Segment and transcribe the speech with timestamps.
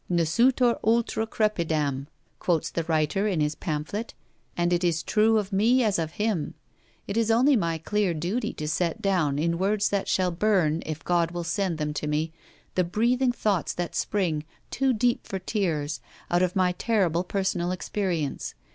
[0.09, 2.07] 'Ne sutor ultra crepidam,'
[2.39, 4.15] quotes the writer in his pamphlet;
[4.57, 6.55] and it is true of me as of him.
[7.05, 11.05] It is only my clear duty to set down, in words that shall burn, if
[11.05, 12.31] God will send them to me,
[12.73, 15.99] the breathing thoughts that spring, too deep for tears,
[16.31, 18.55] out of my terrible personal experience.